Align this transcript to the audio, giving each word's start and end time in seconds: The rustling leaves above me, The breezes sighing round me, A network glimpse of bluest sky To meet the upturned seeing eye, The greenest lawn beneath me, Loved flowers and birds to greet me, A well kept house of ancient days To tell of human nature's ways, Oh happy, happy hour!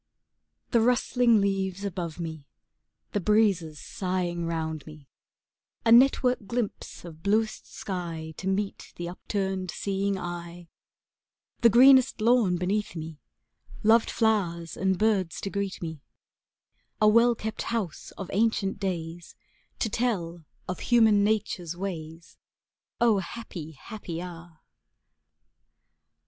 The 0.71 0.81
rustling 0.81 1.41
leaves 1.41 1.83
above 1.85 2.19
me, 2.19 2.47
The 3.11 3.19
breezes 3.19 3.79
sighing 3.79 4.47
round 4.47 4.83
me, 4.87 5.07
A 5.85 5.91
network 5.91 6.47
glimpse 6.47 7.05
of 7.05 7.21
bluest 7.21 7.71
sky 7.71 8.33
To 8.37 8.47
meet 8.47 8.93
the 8.95 9.07
upturned 9.07 9.69
seeing 9.69 10.17
eye, 10.17 10.69
The 11.59 11.69
greenest 11.69 12.19
lawn 12.19 12.57
beneath 12.57 12.95
me, 12.95 13.19
Loved 13.83 14.09
flowers 14.09 14.75
and 14.75 14.97
birds 14.97 15.39
to 15.41 15.51
greet 15.51 15.83
me, 15.83 16.01
A 16.99 17.07
well 17.07 17.35
kept 17.35 17.61
house 17.61 18.09
of 18.17 18.27
ancient 18.33 18.79
days 18.79 19.35
To 19.77 19.87
tell 19.87 20.45
of 20.67 20.79
human 20.79 21.23
nature's 21.23 21.77
ways, 21.77 22.39
Oh 22.99 23.19
happy, 23.19 23.73
happy 23.73 24.19
hour! 24.19 24.61